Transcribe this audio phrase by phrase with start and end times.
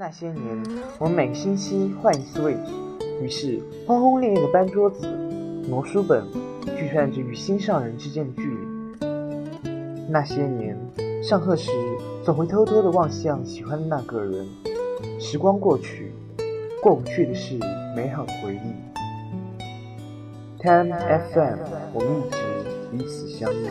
[0.00, 0.64] 那些年，
[0.98, 2.72] 我们每个星期换一次位置，
[3.20, 5.06] 于是轰轰烈烈的搬桌子、
[5.68, 6.24] 挪书本，
[6.64, 8.56] 计算着与心上人之间的距离。
[10.08, 10.74] 那些年，
[11.22, 11.70] 上课时
[12.24, 14.48] 总会偷偷的望向喜欢的那个人。
[15.20, 16.14] 时光过去，
[16.82, 17.58] 过不去的是
[17.94, 18.72] 美好的回忆。
[20.62, 20.98] Time
[21.30, 21.58] FM，
[21.92, 22.38] 我们一直
[22.90, 23.68] 彼此相依。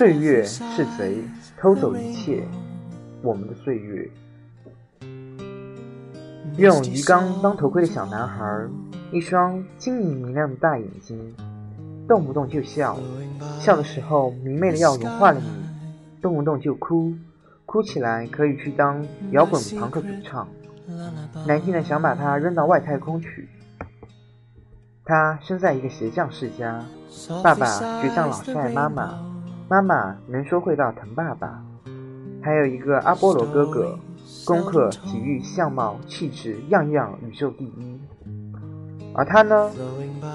[0.00, 1.22] 岁月是贼，
[1.58, 2.42] 偷走一切，
[3.20, 4.10] 我们的岁月。
[6.56, 8.66] 用鱼缸当头盔的小男孩，
[9.12, 11.18] 一双晶莹明亮的大眼睛，
[12.08, 12.98] 动不动就笑，
[13.60, 15.46] 笑的时候明媚的要融化了你；
[16.22, 17.12] 动不动就哭，
[17.66, 20.48] 哭起来可以去当摇滚朋克主唱，
[21.46, 23.50] 难听的想把他扔到外太空去。
[25.04, 26.82] 他生在一个鞋匠世家，
[27.44, 27.66] 爸爸
[28.02, 29.29] 倔强老是爱妈妈。
[29.70, 31.64] 妈妈能说会道疼爸爸，
[32.42, 33.96] 还有一个阿波罗哥哥，
[34.44, 38.00] 功课、体育、相貌、气质，样样宇宙第一。
[39.14, 39.70] 而他呢，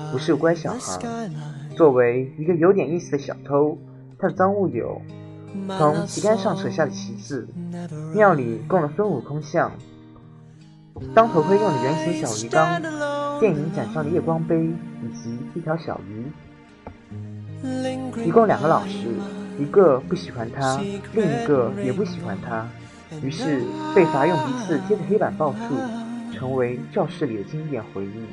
[0.09, 1.29] 不是乖小孩。
[1.75, 3.77] 作为一个有点意思的小偷，
[4.17, 5.01] 他的赃物有：
[5.77, 7.45] 从旗杆上扯下的旗子，
[8.13, 9.69] 庙里供了孙悟空像，
[11.13, 12.81] 当头盔用的圆形小鱼缸，
[13.41, 16.25] 电影展上的夜光杯，以及一条小鱼。
[18.23, 19.07] 一共两个老师，
[19.59, 20.79] 一个不喜欢他，
[21.13, 22.67] 另一个也不喜欢他，
[23.21, 23.63] 于是
[23.95, 25.75] 被罚用鼻子贴着黑板报数，
[26.33, 28.25] 成为教室里的经典回忆。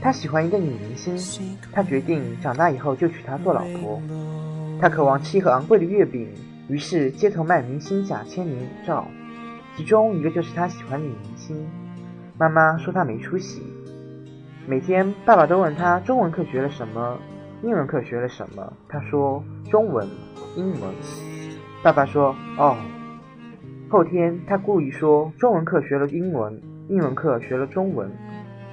[0.00, 4.00] 他喜欢一个女明星，他决定长大以后就娶她做老婆。
[4.80, 6.28] 他渴望吃一盒昂贵的月饼，
[6.68, 9.06] 于是街头卖明星假签名照，
[9.76, 11.66] 其中一个就是他喜欢女明星。
[12.38, 13.62] 妈妈说他没出息。
[14.66, 17.18] 每天爸爸都问他中文课学了什么。
[17.64, 18.74] 英文课学了什么？
[18.90, 20.06] 他说中文、
[20.54, 20.94] 英文。
[21.82, 22.76] 爸爸说哦。
[23.88, 28.12] 后天他故意说中文课学了英文，英文课学了中文。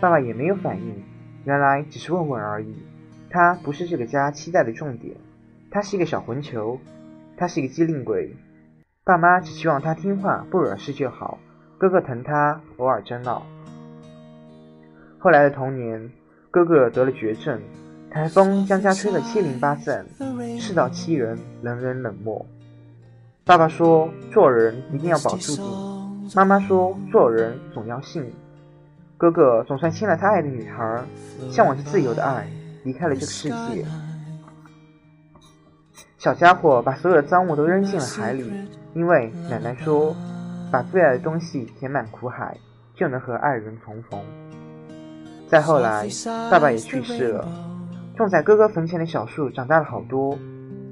[0.01, 1.01] 爸爸也没有反应，
[1.45, 2.75] 原来只是问问而已。
[3.29, 5.15] 他不是这个家期待的重点，
[5.69, 6.77] 他是一个小混球，
[7.37, 8.35] 他是一个机灵鬼。
[9.05, 11.39] 爸妈只希望他听话不惹事就好。
[11.77, 13.45] 哥哥疼他，偶尔争闹。
[15.17, 16.11] 后来的童年，
[16.51, 17.61] 哥哥得了绝症。
[18.11, 20.05] 台风将家吹得七零八散，
[20.59, 22.45] 世道欺人，人人冷漠。
[23.45, 25.61] 爸爸说：“做人一定要保住底。”
[26.35, 28.29] 妈妈说：“做人总要信。”
[29.17, 31.01] 哥哥总算亲了他爱的女孩，
[31.51, 32.45] 向往着自由的爱，
[32.83, 33.85] 离开了这个世界。
[36.17, 38.51] 小家伙把所有的赃物都扔进了海里，
[38.93, 40.13] 因为奶奶说
[40.69, 42.57] ：“把最爱的东西填满苦海，
[42.93, 44.19] 就能和爱人重逢。”
[45.47, 46.09] 再后来，
[46.51, 47.47] 爸爸也去世了。
[48.21, 50.37] 种在哥哥坟前的小树长大了好多，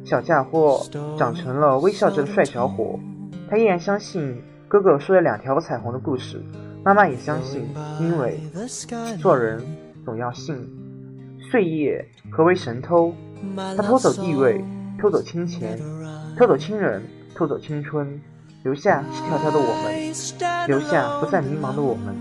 [0.03, 0.81] 小家伙
[1.17, 2.99] 长成了微笑着的帅小伙。
[3.49, 6.41] 他依然相信哥哥说的两条彩虹的故事，
[6.83, 7.67] 妈妈也相信，
[7.99, 8.39] 因为
[9.19, 9.63] 做人
[10.03, 10.55] 总要信。
[11.51, 13.13] 岁月何为神偷？
[13.55, 14.63] 他偷走地位，
[14.99, 15.79] 偷走金钱，
[16.37, 17.01] 偷走亲人，
[17.33, 18.19] 偷走青春，
[18.63, 22.15] 留下赤条条的我们，留下不再迷茫的我们。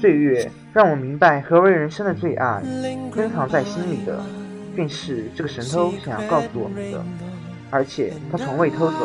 [0.00, 2.62] 岁月让我明白何为人生的最爱
[3.12, 4.24] 珍藏在心里的
[4.74, 7.02] 便是这个神偷想要告诉我们的。
[7.70, 8.96] 而且他从未偷走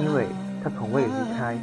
[0.00, 0.26] 因为
[0.62, 1.58] 他从未离开。